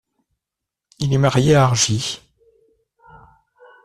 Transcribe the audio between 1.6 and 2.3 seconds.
Argie.